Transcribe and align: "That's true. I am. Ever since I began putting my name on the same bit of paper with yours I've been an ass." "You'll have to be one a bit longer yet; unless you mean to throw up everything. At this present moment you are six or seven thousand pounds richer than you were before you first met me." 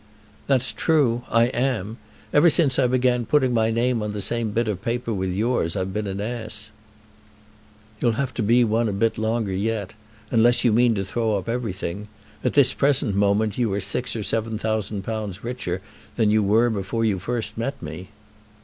"That's 0.47 0.71
true. 0.71 1.21
I 1.29 1.43
am. 1.49 1.97
Ever 2.33 2.49
since 2.49 2.79
I 2.79 2.87
began 2.87 3.23
putting 3.27 3.53
my 3.53 3.69
name 3.69 4.01
on 4.01 4.13
the 4.13 4.19
same 4.19 4.49
bit 4.49 4.67
of 4.67 4.81
paper 4.81 5.13
with 5.13 5.29
yours 5.29 5.75
I've 5.75 5.93
been 5.93 6.07
an 6.07 6.19
ass." 6.19 6.71
"You'll 8.01 8.13
have 8.13 8.33
to 8.33 8.41
be 8.41 8.63
one 8.63 8.89
a 8.89 8.93
bit 8.93 9.19
longer 9.19 9.53
yet; 9.53 9.93
unless 10.31 10.63
you 10.63 10.73
mean 10.73 10.95
to 10.95 11.03
throw 11.05 11.35
up 11.37 11.47
everything. 11.47 12.07
At 12.43 12.53
this 12.53 12.73
present 12.73 13.13
moment 13.15 13.59
you 13.59 13.71
are 13.73 13.79
six 13.79 14.15
or 14.15 14.23
seven 14.23 14.57
thousand 14.57 15.03
pounds 15.03 15.43
richer 15.43 15.81
than 16.15 16.31
you 16.31 16.41
were 16.41 16.71
before 16.71 17.05
you 17.05 17.19
first 17.19 17.55
met 17.55 17.79
me." 17.79 18.09